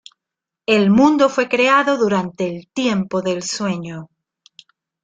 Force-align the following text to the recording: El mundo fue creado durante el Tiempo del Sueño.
El 0.65 0.89
mundo 0.89 1.29
fue 1.29 1.47
creado 1.47 1.95
durante 1.95 2.49
el 2.49 2.67
Tiempo 2.73 3.21
del 3.21 3.43
Sueño. 3.43 4.09